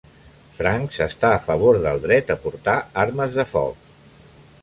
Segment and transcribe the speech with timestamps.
[0.59, 3.85] Franks està a favor del dret a portar armes de foc.